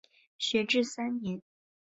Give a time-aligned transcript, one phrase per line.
[0.39, 1.43] 学制三年。